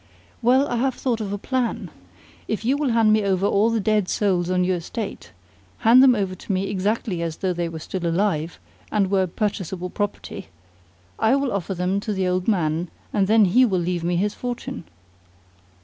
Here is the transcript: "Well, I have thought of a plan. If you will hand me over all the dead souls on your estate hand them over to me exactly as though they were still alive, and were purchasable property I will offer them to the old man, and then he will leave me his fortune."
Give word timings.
"Well, 0.41 0.67
I 0.67 0.77
have 0.77 0.95
thought 0.95 1.21
of 1.21 1.31
a 1.31 1.37
plan. 1.37 1.91
If 2.47 2.65
you 2.65 2.75
will 2.75 2.89
hand 2.89 3.13
me 3.13 3.21
over 3.23 3.45
all 3.45 3.69
the 3.69 3.79
dead 3.79 4.09
souls 4.09 4.49
on 4.49 4.63
your 4.63 4.77
estate 4.77 5.31
hand 5.77 6.01
them 6.01 6.15
over 6.15 6.33
to 6.33 6.51
me 6.51 6.71
exactly 6.71 7.21
as 7.21 7.37
though 7.37 7.53
they 7.53 7.69
were 7.69 7.77
still 7.77 8.07
alive, 8.07 8.57
and 8.91 9.11
were 9.11 9.27
purchasable 9.27 9.91
property 9.91 10.47
I 11.19 11.35
will 11.35 11.53
offer 11.53 11.75
them 11.75 11.99
to 11.99 12.13
the 12.13 12.27
old 12.27 12.47
man, 12.47 12.89
and 13.13 13.27
then 13.27 13.45
he 13.45 13.63
will 13.63 13.77
leave 13.77 14.03
me 14.03 14.15
his 14.15 14.33
fortune." 14.33 14.85